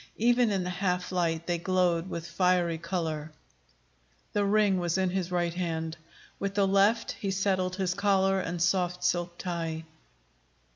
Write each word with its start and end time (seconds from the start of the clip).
Even 0.17 0.49
in 0.49 0.63
the 0.63 0.71
half 0.71 1.11
light, 1.11 1.45
they 1.45 1.59
glowed 1.59 2.09
with 2.09 2.25
fiery 2.25 2.79
color. 2.79 3.31
The 4.33 4.43
ring 4.43 4.79
was 4.79 4.97
in 4.97 5.11
his 5.11 5.31
right 5.31 5.53
hand. 5.53 5.95
With 6.39 6.55
the 6.55 6.67
left 6.67 7.11
he 7.11 7.29
settled 7.29 7.75
his 7.75 7.93
collar 7.93 8.39
and 8.39 8.59
soft 8.59 9.03
silk 9.03 9.37
tie. 9.37 9.83